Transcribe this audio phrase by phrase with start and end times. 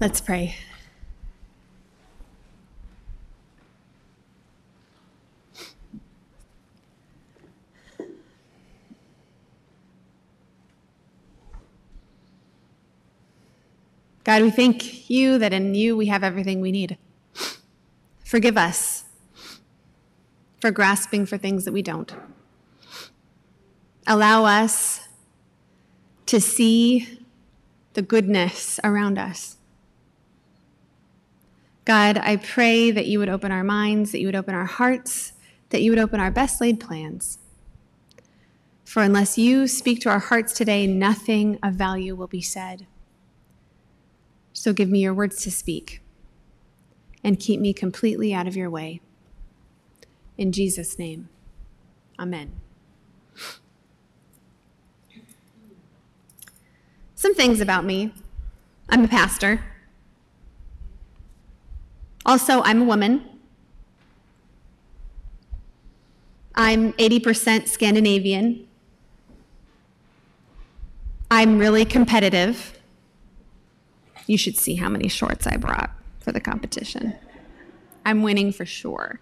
[0.00, 0.54] Let's pray.
[14.22, 16.96] God, we thank you that in you we have everything we need.
[18.24, 19.04] Forgive us
[20.60, 22.14] for grasping for things that we don't.
[24.06, 25.08] Allow us
[26.26, 27.18] to see
[27.94, 29.57] the goodness around us.
[31.88, 35.32] God, I pray that you would open our minds, that you would open our hearts,
[35.70, 37.38] that you would open our best laid plans.
[38.84, 42.86] For unless you speak to our hearts today, nothing of value will be said.
[44.52, 46.02] So give me your words to speak
[47.24, 49.00] and keep me completely out of your way.
[50.36, 51.30] In Jesus' name,
[52.18, 52.52] amen.
[57.14, 58.12] Some things about me
[58.90, 59.64] I'm a pastor.
[62.28, 63.24] Also, I'm a woman.
[66.54, 68.68] I'm 80% Scandinavian.
[71.30, 72.78] I'm really competitive.
[74.26, 77.14] You should see how many shorts I brought for the competition.
[78.04, 79.20] I'm winning for sure.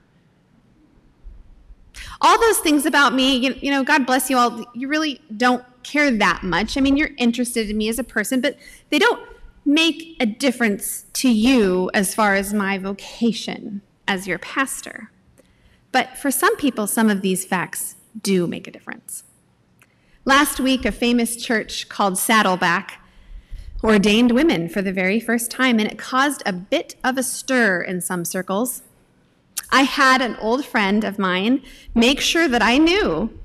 [2.20, 5.64] All those things about me, you, you know, God bless you all, you really don't
[5.84, 6.76] care that much.
[6.76, 8.56] I mean, you're interested in me as a person, but
[8.90, 9.24] they don't
[9.66, 15.10] make a difference to you as far as my vocation as your pastor.
[15.90, 19.24] But for some people, some of these facts do make a difference.
[20.24, 23.00] Last week, a famous church called Saddleback
[23.82, 27.82] ordained women for the very first time, and it caused a bit of a stir
[27.82, 28.82] in some circles.
[29.70, 31.62] I had an old friend of mine
[31.94, 33.38] make sure that I knew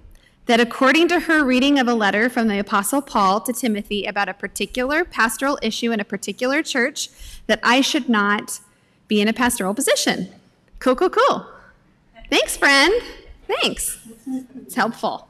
[0.45, 4.29] that according to her reading of a letter from the apostle Paul to Timothy about
[4.29, 7.09] a particular pastoral issue in a particular church
[7.47, 8.59] that I should not
[9.07, 10.29] be in a pastoral position.
[10.79, 11.45] Cool, cool, cool.
[12.29, 12.93] Thanks, friend.
[13.47, 13.99] Thanks.
[14.55, 15.27] It's helpful.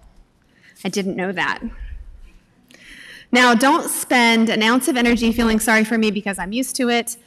[0.84, 1.62] I didn't know that.
[3.32, 6.90] Now, don't spend an ounce of energy feeling sorry for me because I'm used to
[6.90, 7.18] it.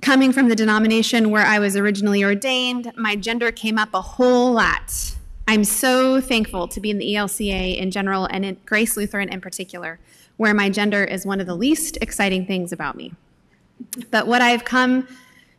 [0.00, 4.52] Coming from the denomination where I was originally ordained, my gender came up a whole
[4.52, 5.14] lot.
[5.48, 9.40] I'm so thankful to be in the ELCA in general and in Grace Lutheran in
[9.40, 9.98] particular,
[10.36, 13.12] where my gender is one of the least exciting things about me.
[14.10, 15.08] But what I've come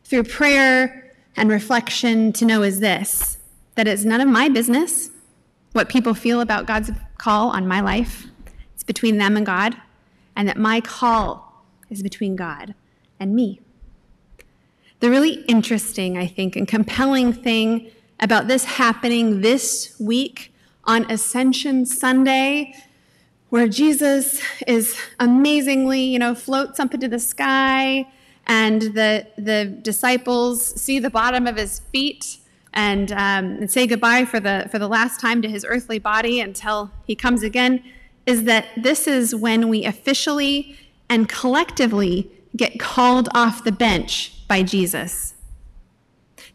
[0.04, 3.38] through prayer and reflection to know is this
[3.74, 5.10] that it's none of my business
[5.72, 8.28] what people feel about God's call on my life.
[8.74, 9.76] It's between them and God
[10.36, 12.74] and that my call is between God
[13.18, 13.60] and me.
[15.00, 17.90] The really interesting, I think, and compelling thing
[18.24, 20.50] about this happening this week
[20.84, 22.74] on Ascension Sunday,
[23.50, 28.06] where Jesus is amazingly, you know, floats up into the sky,
[28.46, 32.38] and the, the disciples see the bottom of his feet
[32.72, 36.40] and, um, and say goodbye for the, for the last time to his earthly body
[36.40, 37.84] until he comes again
[38.24, 40.78] is that this is when we officially
[41.10, 45.33] and collectively get called off the bench by Jesus.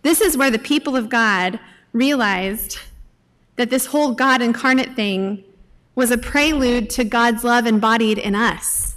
[0.01, 1.59] This is where the people of God
[1.93, 2.79] realized
[3.55, 5.43] that this whole God incarnate thing
[5.95, 8.95] was a prelude to God's love embodied in us,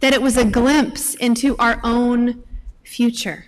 [0.00, 2.42] that it was a glimpse into our own
[2.82, 3.46] future.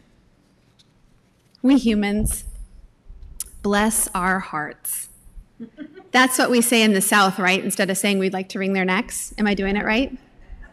[1.63, 2.45] We humans,
[3.63, 5.09] bless our hearts.
[6.11, 7.63] That's what we say in the South, right?
[7.63, 9.33] Instead of saying we'd like to wring their necks.
[9.39, 10.17] Am I doing it right?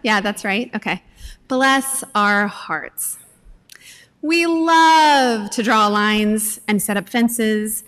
[0.01, 0.73] Yeah, that's right.
[0.75, 1.03] Okay.
[1.47, 3.17] Bless our hearts.
[4.21, 7.83] We love to draw lines and set up fences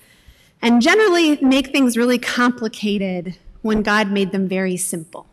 [0.62, 5.26] and generally make things really complicated when God made them very simple.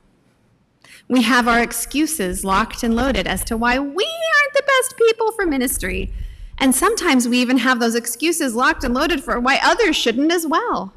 [1.09, 5.33] We have our excuses locked and loaded as to why we aren't the best people
[5.33, 6.12] for ministry.
[6.59, 10.47] And sometimes we even have those excuses locked and loaded for why others shouldn't as
[10.47, 10.93] well.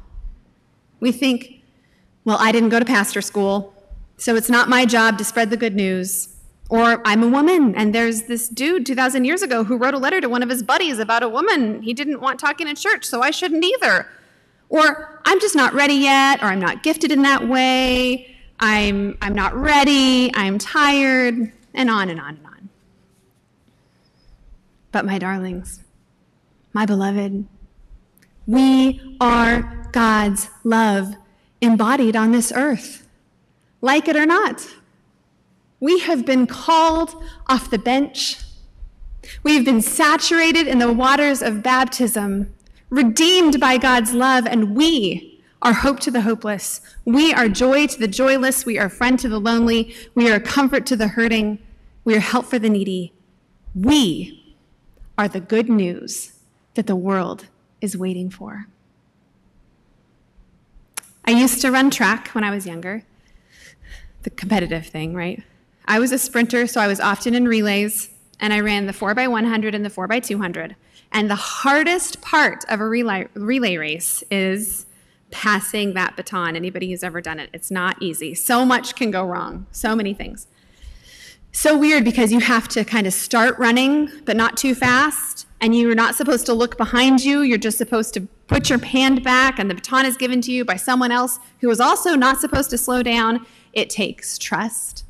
[0.98, 1.62] We think,
[2.24, 3.74] well, I didn't go to pastor school,
[4.16, 6.34] so it's not my job to spread the good news.
[6.70, 10.20] Or I'm a woman, and there's this dude 2,000 years ago who wrote a letter
[10.20, 13.22] to one of his buddies about a woman he didn't want talking in church, so
[13.22, 14.06] I shouldn't either.
[14.68, 19.34] Or I'm just not ready yet, or I'm not gifted in that way, I'm, I'm
[19.34, 22.68] not ready, I'm tired, and on and on and on.
[24.92, 25.80] But my darlings,
[26.72, 27.46] my beloved,
[28.46, 31.16] we are God's love
[31.60, 33.08] embodied on this earth.
[33.80, 34.68] Like it or not,
[35.80, 38.38] we have been called off the bench.
[39.42, 42.54] We've been saturated in the waters of baptism,
[42.90, 46.80] redeemed by God's love, and we are hope to the hopeless.
[47.04, 48.64] We are joy to the joyless.
[48.64, 49.94] We are friend to the lonely.
[50.14, 51.58] We are comfort to the hurting.
[52.04, 53.12] We are help for the needy.
[53.74, 54.56] We
[55.18, 56.32] are the good news
[56.74, 57.46] that the world
[57.80, 58.66] is waiting for.
[61.26, 63.04] I used to run track when I was younger,
[64.22, 65.42] the competitive thing, right?
[65.90, 69.74] I was a sprinter, so I was often in relays, and I ran the 4x100
[69.74, 70.76] and the 4x200.
[71.10, 74.86] And the hardest part of a relay, relay race is
[75.32, 76.54] passing that baton.
[76.54, 78.36] Anybody who's ever done it, it's not easy.
[78.36, 80.46] So much can go wrong, so many things.
[81.50, 85.48] So weird because you have to kind of start running, but not too fast.
[85.60, 87.40] And you're not supposed to look behind you.
[87.40, 90.64] You're just supposed to put your hand back, and the baton is given to you
[90.64, 93.44] by someone else who is also not supposed to slow down.
[93.72, 95.04] It takes trust,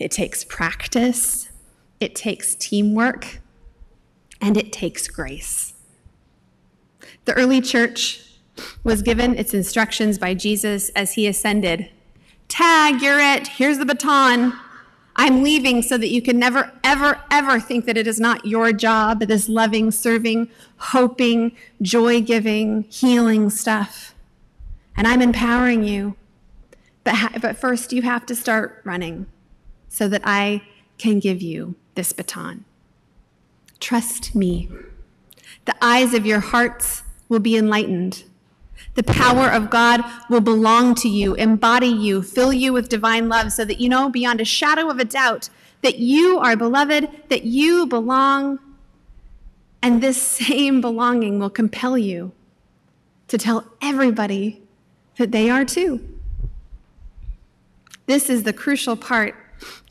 [0.00, 1.50] it takes practice,
[2.00, 3.40] it takes teamwork,
[4.40, 5.74] and it takes grace.
[7.26, 8.24] The early church
[8.82, 11.90] was given its instructions by Jesus as he ascended.
[12.48, 13.46] Tag, you're it.
[13.46, 14.54] Here's the baton.
[15.16, 18.72] I'm leaving so that you can never, ever, ever think that it is not your
[18.72, 20.48] job, this loving, serving,
[20.78, 24.14] hoping, joy giving, healing stuff.
[24.96, 26.16] And I'm empowering you.
[27.04, 29.26] But, ha- but first, you have to start running
[29.90, 30.62] so that I
[30.96, 32.64] can give you this baton.
[33.80, 34.70] Trust me.
[35.66, 38.24] The eyes of your hearts will be enlightened.
[38.94, 43.52] The power of God will belong to you, embody you, fill you with divine love
[43.52, 45.50] so that you know beyond a shadow of a doubt
[45.82, 48.58] that you are beloved, that you belong,
[49.82, 52.32] and this same belonging will compel you
[53.28, 54.62] to tell everybody
[55.16, 56.06] that they are too.
[58.06, 59.36] This is the crucial part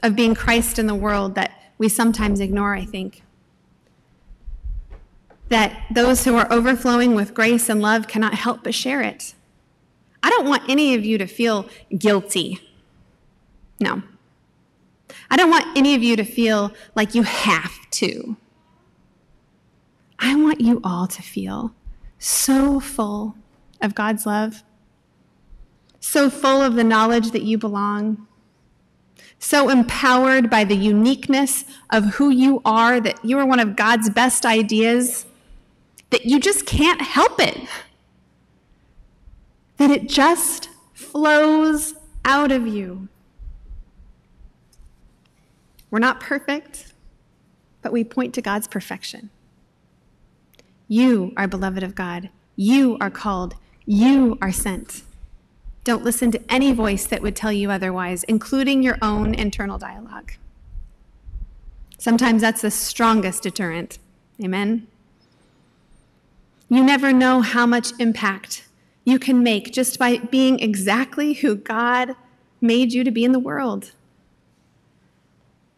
[0.04, 3.24] of being Christ in the world that we sometimes ignore, I think
[5.50, 9.34] that those who are overflowing with grace and love cannot help but share it.
[10.22, 11.68] I don't want any of you to feel
[11.98, 12.60] guilty.
[13.80, 14.04] No.
[15.32, 18.38] I don't want any of you to feel like you have to.
[20.20, 21.74] I want you all to feel
[22.20, 23.36] so full
[23.82, 24.64] of God's love,
[26.00, 28.28] so full of the knowledge that you belong,
[29.40, 34.10] so empowered by the uniqueness of who you are that you are one of God's
[34.10, 35.26] best ideas
[36.10, 37.58] that you just can't help it.
[39.78, 41.94] That it just flows
[42.26, 43.08] out of you.
[45.90, 46.94] We're not perfect,
[47.82, 49.30] but we point to God's perfection.
[50.88, 52.30] You are beloved of God.
[52.56, 53.56] You are called.
[53.86, 55.04] You are sent.
[55.90, 60.34] Don't listen to any voice that would tell you otherwise, including your own internal dialogue.
[61.98, 63.98] Sometimes that's the strongest deterrent.
[64.40, 64.86] Amen?
[66.70, 68.68] You never know how much impact
[69.04, 72.16] you can make just by being exactly who God
[72.62, 73.94] made you to be in the world.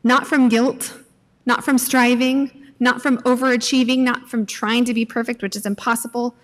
[0.03, 0.99] Not from guilt,
[1.45, 6.35] not from striving, not from overachieving, not from trying to be perfect, which is impossible,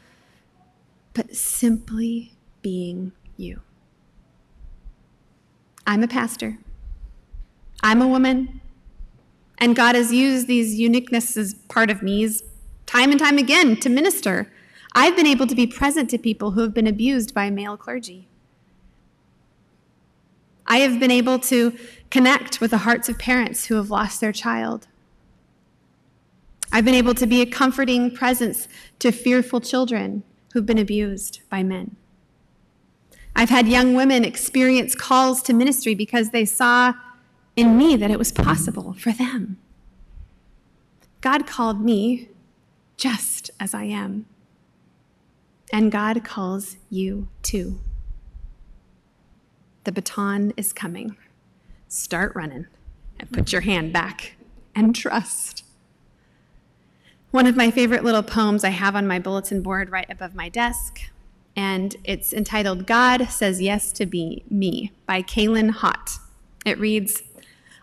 [1.14, 2.32] but simply
[2.62, 3.62] being you.
[5.86, 6.58] I'm a pastor.
[7.82, 8.62] I'm a woman.
[9.58, 12.30] And God has used these uniquenesses, part of me,
[12.86, 14.52] time and time again to minister.
[14.94, 18.28] I've been able to be present to people who have been abused by male clergy.
[20.66, 21.78] I have been able to
[22.10, 24.88] connect with the hearts of parents who have lost their child.
[26.72, 28.68] I've been able to be a comforting presence
[29.00, 31.96] to fearful children who've been abused by men.
[33.40, 36.94] I've had young women experience calls to ministry because they saw
[37.56, 39.60] in me that it was possible for them.
[41.22, 42.30] God called me
[42.98, 44.26] just as I am.
[45.72, 47.80] And God calls you too.
[49.84, 51.16] The baton is coming.
[51.88, 52.66] Start running
[53.20, 54.36] and put your hand back
[54.74, 55.64] and trust.
[57.30, 60.50] One of my favorite little poems I have on my bulletin board right above my
[60.50, 61.02] desk,
[61.58, 66.20] and it's entitled God Says Yes to Be Me by Kaylin Haught.
[66.66, 67.24] It reads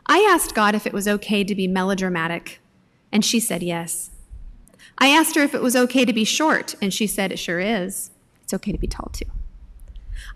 [0.07, 2.61] I asked God if it was okay to be melodramatic,
[3.11, 4.11] and she said yes.
[4.97, 7.59] I asked her if it was okay to be short, and she said it sure
[7.59, 8.11] is.
[8.45, 9.25] It's okay to be tall too.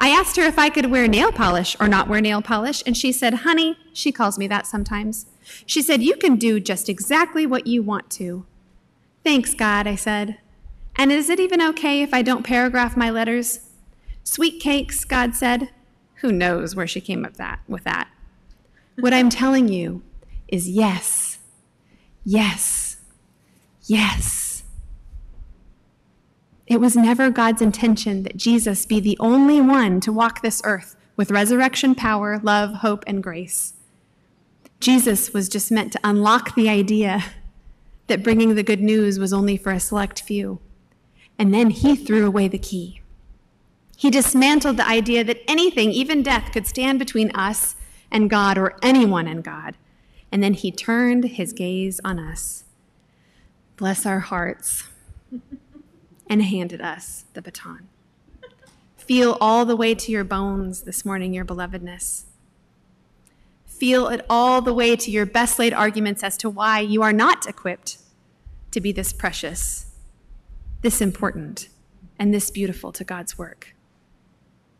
[0.00, 2.96] I asked her if I could wear nail polish or not wear nail polish, and
[2.96, 5.26] she said, Honey, she calls me that sometimes.
[5.64, 8.46] She said, You can do just exactly what you want to.
[9.22, 10.38] Thanks, God, I said.
[10.98, 13.60] And is it even okay if I don't paragraph my letters?
[14.24, 15.70] Sweet cakes, God said.
[16.16, 18.08] Who knows where she came up that, with that?
[18.98, 20.02] What I'm telling you
[20.48, 21.38] is yes,
[22.24, 22.96] yes,
[23.84, 24.64] yes.
[26.66, 30.96] It was never God's intention that Jesus be the only one to walk this earth
[31.16, 33.74] with resurrection power, love, hope, and grace.
[34.80, 37.24] Jesus was just meant to unlock the idea
[38.08, 40.60] that bringing the good news was only for a select few.
[41.38, 43.00] And then he threw away the key.
[43.96, 47.76] He dismantled the idea that anything, even death, could stand between us
[48.10, 49.76] and God or anyone and God.
[50.30, 52.64] And then he turned his gaze on us.
[53.76, 54.84] Bless our hearts.
[56.30, 57.88] And handed us the baton.
[58.98, 62.24] Feel all the way to your bones this morning your belovedness.
[63.64, 67.14] Feel it all the way to your best laid arguments as to why you are
[67.14, 67.96] not equipped
[68.72, 69.86] to be this precious,
[70.82, 71.68] this important,
[72.18, 73.74] and this beautiful to God's work.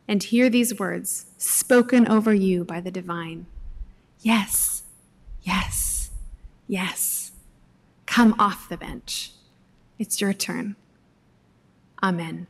[0.07, 3.47] And hear these words spoken over you by the divine
[4.21, 4.83] Yes,
[5.43, 6.11] yes,
[6.67, 7.33] yes.
[8.07, 9.33] Come off the bench.
[9.99, 10.77] It's your turn.
[12.03, 12.47] Amen.